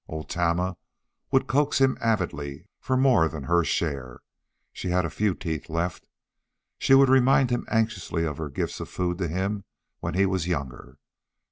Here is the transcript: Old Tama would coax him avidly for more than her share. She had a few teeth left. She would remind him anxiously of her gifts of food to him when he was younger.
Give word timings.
Old 0.07 0.29
Tama 0.31 0.77
would 1.29 1.45
coax 1.45 1.79
him 1.79 1.95
avidly 2.01 2.65
for 2.79 2.97
more 2.97 3.29
than 3.29 3.43
her 3.43 3.63
share. 3.63 4.19
She 4.73 4.89
had 4.89 5.05
a 5.05 5.11
few 5.11 5.35
teeth 5.35 5.69
left. 5.69 6.07
She 6.79 6.95
would 6.95 7.07
remind 7.07 7.51
him 7.51 7.67
anxiously 7.69 8.25
of 8.25 8.39
her 8.39 8.49
gifts 8.49 8.79
of 8.79 8.89
food 8.89 9.19
to 9.19 9.27
him 9.27 9.63
when 9.99 10.15
he 10.15 10.25
was 10.25 10.47
younger. 10.47 10.97